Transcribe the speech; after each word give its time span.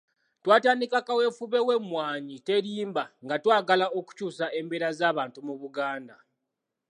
Twatandika 0.43 0.97
kaweefube 1.07 1.59
w’Emmwanyi 1.67 2.35
Terimba 2.47 3.03
nga 3.25 3.35
twagala 3.43 3.85
okukyusa 3.99 4.45
embeera 4.59 4.89
z’abantu 4.99 5.39
mu 5.47 5.55
Buganda. 5.61 6.15